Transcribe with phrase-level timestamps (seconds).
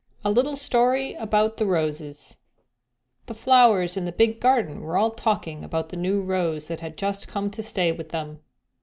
[0.25, 2.39] A LITTLE STORY ABOUT THE ROSES
[3.27, 6.97] The flowers in the big garden were all talking about the new rose that had
[6.97, 8.39] just come to stay with them.